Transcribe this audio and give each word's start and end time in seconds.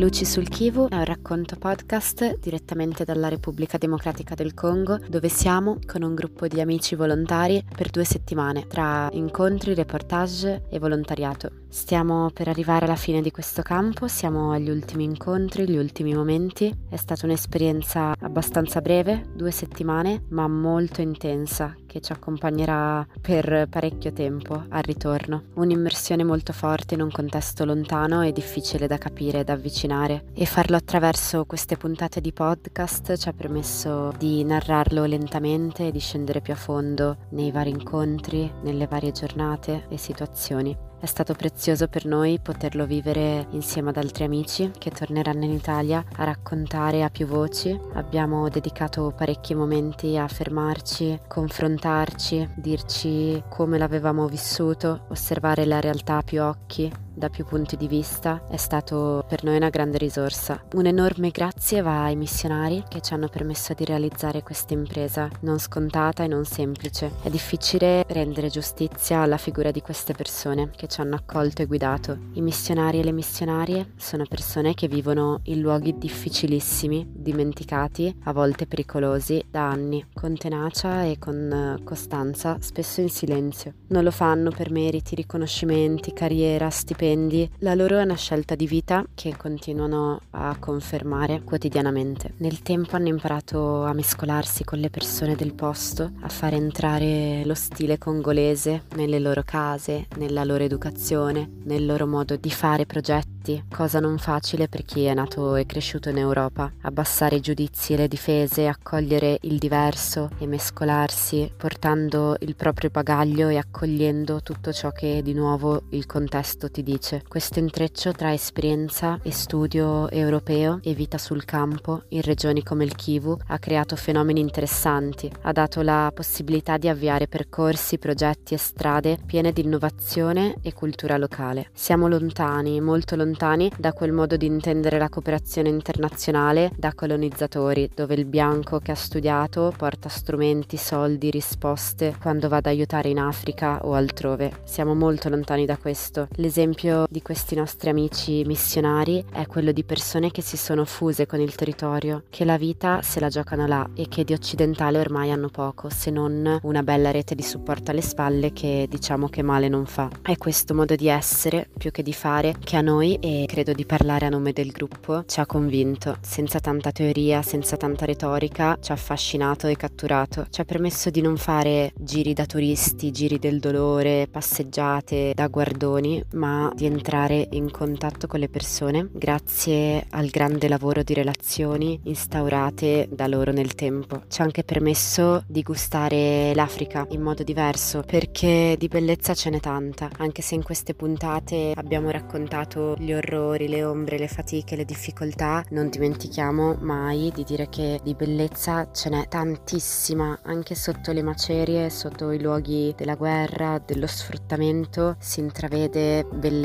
Luci 0.00 0.24
sul 0.24 0.48
Kivu 0.48 0.88
è 0.88 0.94
un 0.94 1.04
racconto 1.04 1.56
podcast 1.56 2.38
direttamente 2.38 3.04
dalla 3.04 3.28
Repubblica 3.28 3.76
Democratica 3.76 4.34
del 4.34 4.54
Congo, 4.54 4.98
dove 5.06 5.28
siamo 5.28 5.76
con 5.84 6.02
un 6.02 6.14
gruppo 6.14 6.46
di 6.46 6.58
amici 6.58 6.94
volontari 6.94 7.62
per 7.76 7.90
due 7.90 8.04
settimane, 8.04 8.66
tra 8.66 9.10
incontri, 9.12 9.74
reportage 9.74 10.62
e 10.70 10.78
volontariato. 10.78 11.50
Stiamo 11.68 12.30
per 12.32 12.48
arrivare 12.48 12.86
alla 12.86 12.96
fine 12.96 13.20
di 13.20 13.30
questo 13.30 13.60
campo, 13.60 14.08
siamo 14.08 14.52
agli 14.52 14.70
ultimi 14.70 15.04
incontri, 15.04 15.68
gli 15.68 15.76
ultimi 15.76 16.14
momenti. 16.14 16.74
È 16.88 16.96
stata 16.96 17.26
un'esperienza 17.26 18.14
abbastanza 18.18 18.80
breve, 18.80 19.26
due 19.34 19.50
settimane, 19.50 20.24
ma 20.30 20.48
molto 20.48 21.02
intensa, 21.02 21.76
che 21.86 22.00
ci 22.00 22.10
accompagnerà 22.10 23.06
per 23.20 23.66
parecchio 23.68 24.14
tempo 24.14 24.64
al 24.66 24.82
ritorno. 24.82 25.44
Un'immersione 25.56 26.24
molto 26.24 26.54
forte 26.54 26.94
in 26.94 27.02
un 27.02 27.10
contesto 27.10 27.66
lontano 27.66 28.22
e 28.22 28.32
difficile 28.32 28.86
da 28.86 28.96
capire 28.96 29.44
da 29.44 29.52
avvicinare. 29.52 29.88
E 29.90 30.46
farlo 30.46 30.76
attraverso 30.76 31.44
queste 31.46 31.76
puntate 31.76 32.20
di 32.20 32.32
podcast 32.32 33.16
ci 33.16 33.28
ha 33.28 33.32
permesso 33.32 34.12
di 34.16 34.44
narrarlo 34.44 35.04
lentamente 35.04 35.88
e 35.88 35.90
di 35.90 35.98
scendere 35.98 36.40
più 36.40 36.52
a 36.52 36.56
fondo 36.56 37.16
nei 37.30 37.50
vari 37.50 37.70
incontri, 37.70 38.52
nelle 38.62 38.86
varie 38.86 39.10
giornate 39.10 39.86
e 39.88 39.96
situazioni. 39.96 40.76
È 41.00 41.06
stato 41.06 41.34
prezioso 41.34 41.88
per 41.88 42.04
noi 42.04 42.38
poterlo 42.40 42.86
vivere 42.86 43.48
insieme 43.50 43.88
ad 43.88 43.96
altri 43.96 44.22
amici 44.22 44.70
che 44.78 44.92
torneranno 44.92 45.44
in 45.44 45.52
Italia 45.52 46.04
a 46.18 46.24
raccontare 46.24 47.02
a 47.02 47.10
più 47.10 47.26
voci. 47.26 47.76
Abbiamo 47.94 48.48
dedicato 48.48 49.12
parecchi 49.16 49.56
momenti 49.56 50.16
a 50.16 50.28
fermarci, 50.28 51.18
confrontarci, 51.26 52.50
dirci 52.58 53.42
come 53.48 53.76
l'avevamo 53.76 54.28
vissuto, 54.28 55.06
osservare 55.08 55.64
la 55.64 55.80
realtà 55.80 56.18
a 56.18 56.22
più 56.22 56.42
occhi 56.42 56.92
da 57.14 57.28
più 57.28 57.44
punti 57.44 57.76
di 57.76 57.86
vista 57.86 58.42
è 58.48 58.56
stato 58.56 59.24
per 59.28 59.44
noi 59.44 59.56
una 59.56 59.68
grande 59.68 59.98
risorsa. 59.98 60.62
Un 60.74 60.86
enorme 60.86 61.30
grazie 61.30 61.82
va 61.82 62.04
ai 62.04 62.16
missionari 62.16 62.82
che 62.88 63.00
ci 63.00 63.12
hanno 63.12 63.28
permesso 63.28 63.74
di 63.74 63.84
realizzare 63.84 64.42
questa 64.42 64.74
impresa 64.74 65.28
non 65.40 65.58
scontata 65.58 66.22
e 66.22 66.28
non 66.28 66.44
semplice. 66.44 67.12
È 67.22 67.28
difficile 67.28 68.04
rendere 68.08 68.48
giustizia 68.48 69.20
alla 69.20 69.36
figura 69.36 69.70
di 69.70 69.82
queste 69.82 70.14
persone 70.14 70.70
che 70.76 70.86
ci 70.86 71.00
hanno 71.00 71.16
accolto 71.16 71.62
e 71.62 71.66
guidato. 71.66 72.16
I 72.32 72.40
missionari 72.40 73.00
e 73.00 73.04
le 73.04 73.12
missionarie 73.12 73.92
sono 73.96 74.24
persone 74.28 74.74
che 74.74 74.88
vivono 74.88 75.40
in 75.44 75.60
luoghi 75.60 75.98
difficilissimi, 75.98 77.06
dimenticati, 77.12 78.20
a 78.24 78.32
volte 78.32 78.66
pericolosi, 78.66 79.44
da 79.50 79.68
anni, 79.68 80.06
con 80.14 80.36
tenacia 80.36 81.04
e 81.04 81.18
con 81.18 81.80
costanza, 81.84 82.56
spesso 82.60 83.00
in 83.00 83.10
silenzio. 83.10 83.74
Non 83.88 84.04
lo 84.04 84.10
fanno 84.10 84.50
per 84.50 84.70
meriti, 84.70 85.14
riconoscimenti, 85.14 86.12
carriera, 86.12 86.70
stipendi 86.70 87.08
stipendi, 87.10 87.50
la 87.58 87.74
loro 87.74 87.98
è 87.98 88.02
una 88.02 88.14
scelta 88.14 88.54
di 88.54 88.66
vita 88.66 89.04
che 89.14 89.36
continuano 89.36 90.20
a 90.30 90.56
confermare 90.58 91.42
quotidianamente. 91.42 92.34
Nel 92.38 92.62
tempo 92.62 92.96
hanno 92.96 93.08
imparato 93.08 93.84
a 93.84 93.92
mescolarsi 93.92 94.64
con 94.64 94.78
le 94.78 94.90
persone 94.90 95.34
del 95.34 95.52
posto, 95.52 96.12
a 96.20 96.28
fare 96.28 96.56
entrare 96.56 97.42
lo 97.44 97.54
stile 97.54 97.98
congolese 97.98 98.84
nelle 98.94 99.18
loro 99.18 99.42
case, 99.44 100.06
nella 100.16 100.44
loro 100.44 100.62
educazione, 100.62 101.48
nel 101.64 101.84
loro 101.84 102.06
modo 102.06 102.36
di 102.36 102.50
fare 102.50 102.86
progetti 102.86 103.64
cosa 103.70 104.00
non 104.00 104.18
facile 104.18 104.68
per 104.68 104.84
chi 104.84 105.04
è 105.04 105.14
nato 105.14 105.56
e 105.56 105.66
cresciuto 105.66 106.10
in 106.10 106.18
Europa. 106.18 106.70
Abbassare 106.82 107.36
i 107.36 107.40
giudizi 107.40 107.94
e 107.94 107.96
le 107.96 108.08
difese, 108.08 108.68
accogliere 108.68 109.38
il 109.42 109.58
diverso 109.58 110.30
e 110.38 110.46
mescolarsi, 110.46 111.50
portando 111.56 112.36
il 112.40 112.54
proprio 112.54 112.90
bagaglio 112.90 113.48
e 113.48 113.56
accogliendo 113.56 114.42
tutto 114.42 114.72
ciò 114.72 114.90
che 114.90 115.22
di 115.22 115.32
nuovo 115.32 115.84
il 115.90 116.06
contesto 116.06 116.70
ti 116.70 116.82
dice. 116.82 116.89
Questo 116.90 117.60
intreccio 117.60 118.10
tra 118.10 118.32
esperienza 118.32 119.20
e 119.22 119.30
studio 119.30 120.10
europeo 120.10 120.80
e 120.82 120.92
vita 120.92 121.18
sul 121.18 121.44
campo 121.44 122.02
in 122.08 122.20
regioni 122.22 122.64
come 122.64 122.82
il 122.82 122.96
Kivu 122.96 123.36
ha 123.46 123.58
creato 123.60 123.94
fenomeni 123.94 124.40
interessanti, 124.40 125.30
ha 125.42 125.52
dato 125.52 125.82
la 125.82 126.10
possibilità 126.12 126.78
di 126.78 126.88
avviare 126.88 127.28
percorsi, 127.28 127.98
progetti 127.98 128.54
e 128.54 128.56
strade 128.56 129.18
piene 129.24 129.52
di 129.52 129.62
innovazione 129.62 130.56
e 130.62 130.72
cultura 130.72 131.16
locale. 131.16 131.68
Siamo 131.72 132.08
lontani, 132.08 132.80
molto 132.80 133.14
lontani 133.14 133.70
da 133.78 133.92
quel 133.92 134.10
modo 134.10 134.36
di 134.36 134.46
intendere 134.46 134.98
la 134.98 135.08
cooperazione 135.08 135.68
internazionale 135.68 136.72
da 136.76 136.92
colonizzatori, 136.92 137.88
dove 137.94 138.14
il 138.14 138.24
bianco 138.24 138.80
che 138.80 138.90
ha 138.90 138.96
studiato 138.96 139.72
porta 139.76 140.08
strumenti, 140.08 140.76
soldi, 140.76 141.30
risposte 141.30 142.16
quando 142.20 142.48
va 142.48 142.56
ad 142.56 142.66
aiutare 142.66 143.10
in 143.10 143.20
Africa 143.20 143.78
o 143.86 143.94
altrove. 143.94 144.62
Siamo 144.64 144.96
molto 144.96 145.28
lontani 145.28 145.66
da 145.66 145.76
questo. 145.76 146.26
L'esempio 146.32 146.78
di 146.80 147.20
questi 147.20 147.54
nostri 147.54 147.90
amici 147.90 148.42
missionari 148.46 149.22
è 149.32 149.46
quello 149.46 149.70
di 149.70 149.84
persone 149.84 150.30
che 150.30 150.40
si 150.40 150.56
sono 150.56 150.86
fuse 150.86 151.26
con 151.26 151.38
il 151.38 151.54
territorio, 151.54 152.22
che 152.30 152.46
la 152.46 152.56
vita 152.56 153.02
se 153.02 153.20
la 153.20 153.28
giocano 153.28 153.66
là 153.66 153.86
e 153.94 154.08
che 154.08 154.24
di 154.24 154.32
occidentale 154.32 154.98
ormai 154.98 155.30
hanno 155.30 155.48
poco, 155.48 155.90
se 155.90 156.10
non 156.10 156.58
una 156.62 156.82
bella 156.82 157.10
rete 157.10 157.34
di 157.34 157.42
supporto 157.42 157.90
alle 157.90 158.00
spalle 158.00 158.54
che 158.54 158.86
diciamo 158.88 159.28
che 159.28 159.42
male 159.42 159.68
non 159.68 159.84
fa. 159.84 160.08
È 160.22 160.38
questo 160.38 160.74
modo 160.74 160.94
di 160.94 161.08
essere, 161.08 161.68
più 161.76 161.90
che 161.90 162.02
di 162.02 162.14
fare, 162.14 162.54
che 162.58 162.76
a 162.76 162.80
noi 162.80 163.16
e 163.16 163.44
credo 163.46 163.72
di 163.72 163.84
parlare 163.84 164.24
a 164.24 164.30
nome 164.30 164.52
del 164.52 164.70
gruppo, 164.70 165.24
ci 165.26 165.40
ha 165.40 165.44
convinto, 165.44 166.16
senza 166.22 166.60
tanta 166.60 166.92
teoria, 166.92 167.42
senza 167.42 167.76
tanta 167.76 168.06
retorica, 168.06 168.78
ci 168.80 168.90
ha 168.90 168.94
affascinato 168.94 169.66
e 169.66 169.76
catturato, 169.76 170.46
ci 170.48 170.62
ha 170.62 170.64
permesso 170.64 171.10
di 171.10 171.20
non 171.20 171.36
fare 171.36 171.92
giri 171.98 172.32
da 172.32 172.46
turisti, 172.46 173.10
giri 173.10 173.38
del 173.38 173.60
dolore, 173.60 174.28
passeggiate 174.30 175.32
da 175.34 175.46
guardoni, 175.48 176.24
ma 176.32 176.68
di 176.74 176.86
entrare 176.86 177.48
in 177.50 177.70
contatto 177.70 178.26
con 178.26 178.40
le 178.40 178.48
persone 178.48 179.08
grazie 179.12 180.06
al 180.10 180.28
grande 180.28 180.68
lavoro 180.68 181.02
di 181.02 181.14
relazioni 181.14 182.00
instaurate 182.04 183.08
da 183.10 183.26
loro 183.26 183.52
nel 183.52 183.74
tempo. 183.74 184.22
Ci 184.28 184.40
ha 184.40 184.44
anche 184.44 184.64
permesso 184.64 185.42
di 185.46 185.62
gustare 185.62 186.54
l'Africa 186.54 187.06
in 187.10 187.22
modo 187.22 187.42
diverso, 187.42 188.02
perché 188.06 188.76
di 188.78 188.88
bellezza 188.88 189.34
ce 189.34 189.50
n'è 189.50 189.60
tanta, 189.60 190.10
anche 190.18 190.42
se 190.42 190.54
in 190.54 190.62
queste 190.62 190.94
puntate 190.94 191.72
abbiamo 191.74 192.10
raccontato 192.10 192.94
gli 192.98 193.12
orrori, 193.12 193.68
le 193.68 193.84
ombre, 193.84 194.18
le 194.18 194.28
fatiche, 194.28 194.76
le 194.76 194.84
difficoltà, 194.84 195.64
non 195.70 195.88
dimentichiamo 195.88 196.76
mai 196.80 197.32
di 197.34 197.44
dire 197.44 197.68
che 197.68 198.00
di 198.02 198.14
bellezza 198.14 198.90
ce 198.92 199.10
n'è 199.10 199.26
tantissima, 199.28 200.38
anche 200.44 200.74
sotto 200.74 201.12
le 201.12 201.22
macerie, 201.22 201.90
sotto 201.90 202.30
i 202.30 202.40
luoghi 202.40 202.94
della 202.96 203.16
guerra, 203.16 203.82
dello 203.84 204.06
sfruttamento, 204.06 205.16
si 205.18 205.40
intravede 205.40 206.24
bellezza 206.24 206.58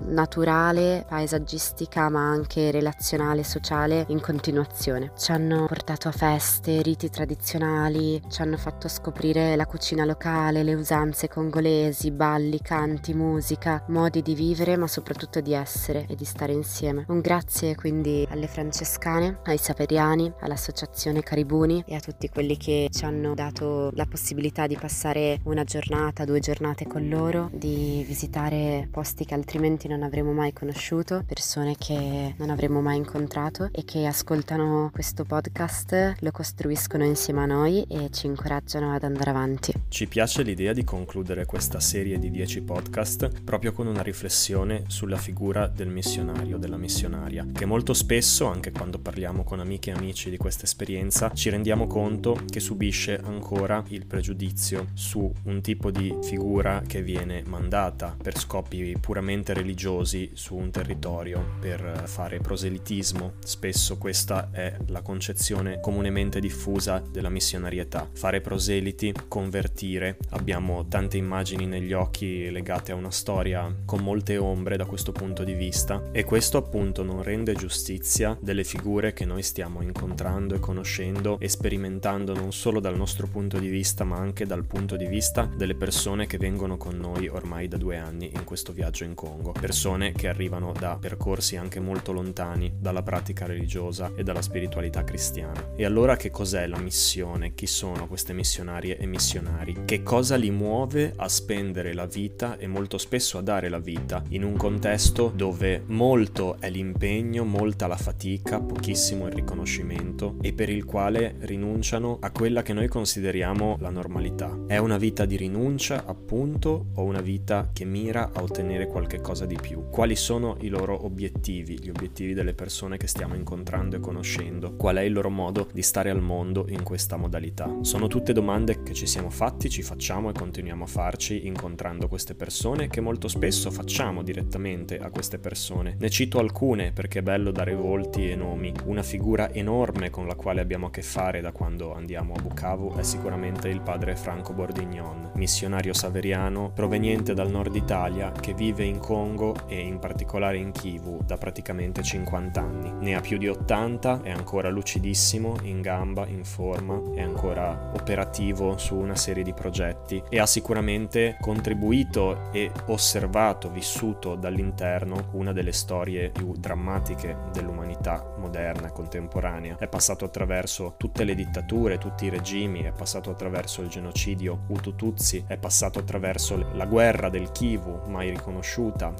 naturale, 0.00 1.04
paesaggistica, 1.08 2.08
ma 2.08 2.28
anche 2.28 2.70
relazionale, 2.70 3.44
sociale 3.44 4.04
in 4.08 4.20
continuazione. 4.20 5.12
Ci 5.16 5.32
hanno 5.32 5.66
portato 5.66 6.08
a 6.08 6.12
feste, 6.12 6.82
riti 6.82 7.08
tradizionali, 7.08 8.22
ci 8.28 8.42
hanno 8.42 8.56
fatto 8.56 8.88
scoprire 8.88 9.56
la 9.56 9.66
cucina 9.66 10.04
locale, 10.04 10.62
le 10.62 10.74
usanze 10.74 11.28
congolesi, 11.28 12.10
balli, 12.10 12.60
canti, 12.60 13.14
musica, 13.14 13.84
modi 13.88 14.22
di 14.22 14.34
vivere, 14.34 14.76
ma 14.76 14.86
soprattutto 14.86 15.40
di 15.40 15.54
essere 15.54 16.06
e 16.08 16.14
di 16.14 16.24
stare 16.24 16.52
insieme. 16.52 17.04
Un 17.08 17.20
grazie 17.20 17.74
quindi 17.74 18.26
alle 18.30 18.46
francescane, 18.46 19.38
ai 19.44 19.58
saperiani, 19.58 20.32
all'associazione 20.40 21.22
Caribuni 21.22 21.82
e 21.86 21.94
a 21.94 22.00
tutti 22.00 22.28
quelli 22.28 22.56
che 22.56 22.88
ci 22.90 23.04
hanno 23.04 23.34
dato 23.34 23.90
la 23.94 24.06
possibilità 24.06 24.66
di 24.66 24.76
passare 24.76 25.40
una 25.44 25.64
giornata, 25.64 26.24
due 26.24 26.40
giornate 26.40 26.86
con 26.86 27.08
loro, 27.08 27.50
di 27.52 28.04
visitare 28.06 28.88
posti 28.90 29.13
che 29.22 29.34
altrimenti 29.34 29.86
non 29.86 30.02
avremmo 30.02 30.32
mai 30.32 30.52
conosciuto, 30.52 31.22
persone 31.24 31.76
che 31.78 32.34
non 32.36 32.50
avremmo 32.50 32.80
mai 32.80 32.96
incontrato 32.96 33.68
e 33.70 33.84
che 33.84 34.04
ascoltano 34.06 34.90
questo 34.92 35.24
podcast, 35.24 36.16
lo 36.18 36.30
costruiscono 36.32 37.04
insieme 37.04 37.42
a 37.42 37.46
noi 37.46 37.84
e 37.88 38.10
ci 38.10 38.26
incoraggiano 38.26 38.92
ad 38.92 39.04
andare 39.04 39.30
avanti. 39.30 39.72
Ci 39.86 40.08
piace 40.08 40.42
l'idea 40.42 40.72
di 40.72 40.82
concludere 40.82 41.46
questa 41.46 41.78
serie 41.78 42.18
di 42.18 42.30
10 42.30 42.62
podcast 42.62 43.42
proprio 43.42 43.72
con 43.72 43.86
una 43.86 44.02
riflessione 44.02 44.84
sulla 44.88 45.18
figura 45.18 45.68
del 45.68 45.88
missionario, 45.88 46.58
della 46.58 46.76
missionaria, 46.76 47.46
che 47.52 47.66
molto 47.66 47.92
spesso, 47.92 48.46
anche 48.46 48.72
quando 48.72 48.98
parliamo 48.98 49.44
con 49.44 49.60
amiche 49.60 49.90
e 49.90 49.94
amici 49.94 50.30
di 50.30 50.36
questa 50.36 50.64
esperienza, 50.64 51.30
ci 51.34 51.50
rendiamo 51.50 51.86
conto 51.86 52.40
che 52.48 52.58
subisce 52.58 53.20
ancora 53.22 53.84
il 53.88 54.06
pregiudizio 54.06 54.86
su 54.94 55.30
un 55.44 55.60
tipo 55.60 55.90
di 55.90 56.16
figura 56.22 56.82
che 56.86 57.02
viene 57.02 57.42
mandata 57.46 58.16
per 58.20 58.38
scopi 58.38 58.96
puramente 59.04 59.52
religiosi 59.52 60.30
su 60.32 60.54
un 60.54 60.70
territorio 60.70 61.56
per 61.60 62.04
fare 62.06 62.38
proselitismo. 62.38 63.34
Spesso 63.44 63.98
questa 63.98 64.48
è 64.50 64.74
la 64.86 65.02
concezione 65.02 65.78
comunemente 65.80 66.40
diffusa 66.40 67.02
della 67.10 67.28
missionarietà. 67.28 68.08
Fare 68.14 68.40
proseliti, 68.40 69.12
convertire. 69.28 70.16
Abbiamo 70.30 70.88
tante 70.88 71.18
immagini 71.18 71.66
negli 71.66 71.92
occhi 71.92 72.50
legate 72.50 72.92
a 72.92 72.94
una 72.94 73.10
storia 73.10 73.70
con 73.84 74.00
molte 74.00 74.38
ombre 74.38 74.78
da 74.78 74.86
questo 74.86 75.12
punto 75.12 75.44
di 75.44 75.52
vista 75.52 76.02
e 76.10 76.24
questo 76.24 76.56
appunto 76.56 77.02
non 77.02 77.22
rende 77.22 77.52
giustizia 77.52 78.34
delle 78.40 78.64
figure 78.64 79.12
che 79.12 79.26
noi 79.26 79.42
stiamo 79.42 79.82
incontrando 79.82 80.54
e 80.54 80.60
conoscendo 80.60 81.38
e 81.38 81.50
sperimentando 81.50 82.32
non 82.32 82.54
solo 82.54 82.80
dal 82.80 82.96
nostro 82.96 83.26
punto 83.26 83.58
di 83.58 83.68
vista 83.68 84.04
ma 84.04 84.16
anche 84.16 84.46
dal 84.46 84.64
punto 84.64 84.96
di 84.96 85.06
vista 85.06 85.44
delle 85.44 85.74
persone 85.74 86.26
che 86.26 86.38
vengono 86.38 86.78
con 86.78 86.96
noi 86.96 87.28
ormai 87.28 87.68
da 87.68 87.76
due 87.76 87.98
anni 87.98 88.30
in 88.32 88.44
questo 88.44 88.72
viaggio 88.72 88.92
viaggio 88.94 89.04
in 89.04 89.14
Congo, 89.14 89.50
persone 89.50 90.12
che 90.12 90.28
arrivano 90.28 90.72
da 90.72 90.96
percorsi 91.00 91.56
anche 91.56 91.80
molto 91.80 92.12
lontani 92.12 92.72
dalla 92.78 93.02
pratica 93.02 93.44
religiosa 93.44 94.12
e 94.14 94.22
dalla 94.22 94.40
spiritualità 94.40 95.02
cristiana. 95.02 95.72
E 95.74 95.84
allora 95.84 96.14
che 96.16 96.30
cos'è 96.30 96.64
la 96.68 96.78
missione? 96.78 97.54
Chi 97.54 97.66
sono 97.66 98.06
queste 98.06 98.32
missionarie 98.32 98.96
e 98.96 99.06
missionari? 99.06 99.82
Che 99.84 100.04
cosa 100.04 100.36
li 100.36 100.50
muove 100.52 101.12
a 101.16 101.28
spendere 101.28 101.92
la 101.92 102.06
vita 102.06 102.56
e 102.56 102.68
molto 102.68 102.96
spesso 102.96 103.36
a 103.38 103.42
dare 103.42 103.68
la 103.68 103.80
vita 103.80 104.22
in 104.28 104.44
un 104.44 104.56
contesto 104.56 105.32
dove 105.34 105.82
molto 105.86 106.60
è 106.60 106.70
l'impegno, 106.70 107.42
molta 107.42 107.88
la 107.88 107.96
fatica, 107.96 108.60
pochissimo 108.60 109.26
il 109.26 109.32
riconoscimento 109.32 110.36
e 110.40 110.52
per 110.52 110.68
il 110.68 110.84
quale 110.84 111.34
rinunciano 111.40 112.18
a 112.20 112.30
quella 112.30 112.62
che 112.62 112.72
noi 112.72 112.86
consideriamo 112.86 113.76
la 113.80 113.90
normalità. 113.90 114.56
È 114.68 114.76
una 114.76 114.98
vita 114.98 115.24
di 115.24 115.36
rinuncia, 115.36 116.04
appunto, 116.06 116.86
o 116.94 117.02
una 117.02 117.20
vita 117.20 117.70
che 117.72 117.84
mira 117.84 118.30
a 118.32 118.40
ottenere 118.42 118.82
qualche 118.86 119.20
cosa 119.20 119.46
di 119.46 119.56
più? 119.60 119.88
Quali 119.90 120.16
sono 120.16 120.56
i 120.60 120.68
loro 120.68 121.04
obiettivi, 121.04 121.78
gli 121.80 121.88
obiettivi 121.88 122.34
delle 122.34 122.54
persone 122.54 122.96
che 122.96 123.06
stiamo 123.06 123.34
incontrando 123.34 123.96
e 123.96 124.00
conoscendo? 124.00 124.74
Qual 124.76 124.96
è 124.96 125.02
il 125.02 125.12
loro 125.12 125.30
modo 125.30 125.68
di 125.72 125.82
stare 125.82 126.10
al 126.10 126.20
mondo 126.20 126.66
in 126.68 126.82
questa 126.82 127.16
modalità? 127.16 127.78
Sono 127.82 128.06
tutte 128.06 128.32
domande 128.32 128.82
che 128.82 128.94
ci 128.94 129.06
siamo 129.06 129.30
fatti, 129.30 129.70
ci 129.70 129.82
facciamo 129.82 130.30
e 130.30 130.32
continuiamo 130.32 130.84
a 130.84 130.88
farci 130.88 131.46
incontrando 131.46 132.08
queste 132.08 132.34
persone 132.34 132.88
che 132.88 133.00
molto 133.00 133.28
spesso 133.28 133.70
facciamo 133.70 134.22
direttamente 134.22 134.98
a 134.98 135.10
queste 135.10 135.38
persone. 135.38 135.96
Ne 135.98 136.10
cito 136.10 136.38
alcune 136.38 136.92
perché 136.92 137.20
è 137.20 137.22
bello 137.22 137.50
dare 137.50 137.74
volti 137.74 138.28
e 138.30 138.36
nomi. 138.36 138.72
Una 138.84 139.02
figura 139.02 139.52
enorme 139.52 140.10
con 140.10 140.26
la 140.26 140.34
quale 140.34 140.60
abbiamo 140.60 140.86
a 140.86 140.90
che 140.90 141.02
fare 141.02 141.40
da 141.40 141.52
quando 141.52 141.94
andiamo 141.94 142.34
a 142.34 142.40
Bukavu 142.42 142.94
è 142.96 143.02
sicuramente 143.02 143.68
il 143.68 143.80
padre 143.80 144.16
Franco 144.16 144.52
Bordignon, 144.52 145.32
missionario 145.34 145.92
saveriano 145.92 146.72
proveniente 146.74 147.34
dal 147.34 147.50
nord 147.50 147.74
Italia 147.74 148.32
che 148.32 148.52
vive 148.54 148.63
in 148.64 148.98
Congo 148.98 149.54
e 149.66 149.78
in 149.78 149.98
particolare 149.98 150.56
in 150.56 150.72
Kivu 150.72 151.20
da 151.24 151.36
praticamente 151.36 152.02
50 152.02 152.60
anni. 152.60 152.92
Ne 153.00 153.14
ha 153.14 153.20
più 153.20 153.38
di 153.38 153.48
80, 153.48 154.22
è 154.22 154.30
ancora 154.30 154.70
lucidissimo, 154.70 155.56
in 155.62 155.80
gamba, 155.80 156.26
in 156.26 156.44
forma, 156.44 157.00
è 157.14 157.20
ancora 157.20 157.90
operativo 157.94 158.78
su 158.78 158.96
una 158.96 159.16
serie 159.16 159.42
di 159.42 159.52
progetti 159.52 160.22
e 160.28 160.38
ha 160.38 160.46
sicuramente 160.46 161.36
contribuito 161.40 162.50
e 162.52 162.70
osservato, 162.86 163.70
vissuto 163.70 164.34
dall'interno 164.34 165.28
una 165.32 165.52
delle 165.52 165.72
storie 165.72 166.30
più 166.30 166.54
drammatiche 166.56 167.36
dell'umanità 167.52 168.34
moderna 168.38 168.88
e 168.88 168.92
contemporanea. 168.92 169.76
È 169.78 169.88
passato 169.88 170.24
attraverso 170.24 170.94
tutte 170.96 171.24
le 171.24 171.34
dittature, 171.34 171.98
tutti 171.98 172.26
i 172.26 172.30
regimi, 172.30 172.82
è 172.82 172.92
passato 172.92 173.30
attraverso 173.30 173.82
il 173.82 173.88
genocidio 173.88 174.64
Hutu-Tutsi, 174.68 175.44
è 175.46 175.56
passato 175.56 175.98
attraverso 175.98 176.56
la 176.74 176.86
guerra 176.86 177.28
del 177.28 177.50
Kivu, 177.52 178.02
mai 178.06 178.30
riconosciuta, 178.30 178.52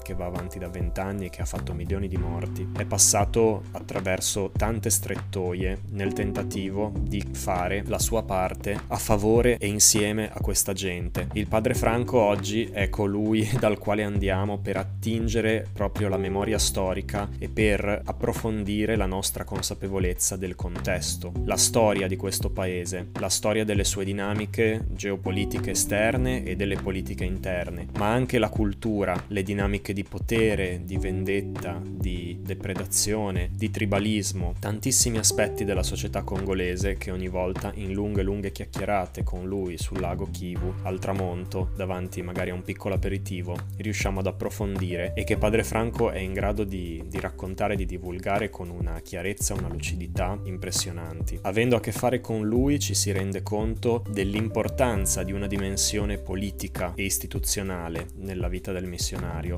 che 0.02 0.14
va 0.14 0.26
avanti 0.26 0.58
da 0.58 0.68
vent'anni 0.68 1.26
e 1.26 1.30
che 1.30 1.42
ha 1.42 1.46
fatto 1.46 1.72
milioni 1.72 2.08
di 2.08 2.16
morti, 2.16 2.68
è 2.76 2.84
passato 2.84 3.62
attraverso 3.72 4.50
tante 4.56 4.90
strettoie 4.90 5.80
nel 5.90 6.12
tentativo 6.12 6.92
di 6.98 7.22
fare 7.32 7.82
la 7.86 7.98
sua 7.98 8.22
parte 8.22 8.80
a 8.88 8.96
favore 8.96 9.58
e 9.58 9.66
insieme 9.66 10.30
a 10.32 10.40
questa 10.40 10.72
gente. 10.72 11.28
Il 11.32 11.48
padre 11.48 11.74
Franco 11.74 12.20
oggi 12.20 12.66
è 12.66 12.88
colui 12.88 13.48
dal 13.58 13.78
quale 13.78 14.02
andiamo 14.02 14.58
per 14.58 14.76
attingere 14.76 15.66
proprio 15.72 16.08
la 16.08 16.16
memoria 16.16 16.58
storica 16.58 17.28
e 17.38 17.48
per 17.48 18.02
approfondire 18.04 18.96
la 18.96 19.06
nostra 19.06 19.44
consapevolezza 19.44 20.36
del 20.36 20.54
contesto, 20.54 21.32
la 21.44 21.56
storia 21.56 22.06
di 22.06 22.16
questo 22.16 22.50
paese, 22.50 23.10
la 23.18 23.28
storia 23.28 23.64
delle 23.64 23.84
sue 23.84 24.04
dinamiche 24.04 24.84
geopolitiche 24.90 25.70
esterne 25.70 26.44
e 26.44 26.56
delle 26.56 26.76
politiche 26.76 27.24
interne, 27.24 27.88
ma 27.98 28.10
anche 28.10 28.38
la 28.38 28.48
cultura, 28.48 29.23
le 29.28 29.42
dinamiche 29.42 29.92
di 29.92 30.04
potere, 30.04 30.82
di 30.84 30.98
vendetta, 30.98 31.80
di 31.84 32.38
depredazione, 32.42 33.50
di 33.52 33.70
tribalismo, 33.70 34.54
tantissimi 34.58 35.18
aspetti 35.18 35.64
della 35.64 35.82
società 35.82 36.22
congolese 36.22 36.96
che 36.96 37.10
ogni 37.10 37.28
volta 37.28 37.72
in 37.74 37.92
lunghe 37.92 38.22
lunghe 38.22 38.52
chiacchierate 38.52 39.22
con 39.22 39.46
lui 39.46 39.78
sul 39.78 40.00
lago 40.00 40.28
Kivu 40.30 40.74
al 40.82 40.98
tramonto, 40.98 41.70
davanti 41.76 42.22
magari 42.22 42.50
a 42.50 42.54
un 42.54 42.62
piccolo 42.62 42.94
aperitivo, 42.94 43.56
riusciamo 43.76 44.20
ad 44.20 44.26
approfondire 44.26 45.12
e 45.14 45.24
che 45.24 45.36
Padre 45.36 45.64
Franco 45.64 46.10
è 46.10 46.18
in 46.18 46.32
grado 46.32 46.64
di, 46.64 47.02
di 47.06 47.20
raccontare 47.20 47.76
di 47.76 47.86
divulgare 47.86 48.50
con 48.50 48.70
una 48.70 49.00
chiarezza, 49.00 49.54
una 49.54 49.68
lucidità 49.68 50.38
impressionanti. 50.44 51.38
Avendo 51.42 51.76
a 51.76 51.80
che 51.80 51.92
fare 51.92 52.20
con 52.20 52.46
lui 52.46 52.78
ci 52.78 52.94
si 52.94 53.12
rende 53.12 53.42
conto 53.42 54.04
dell'importanza 54.10 55.22
di 55.22 55.32
una 55.32 55.46
dimensione 55.46 56.18
politica 56.18 56.92
e 56.94 57.04
istituzionale 57.04 58.08
nella 58.16 58.48
vita 58.48 58.72
del 58.72 58.86
missionario, 58.86 59.13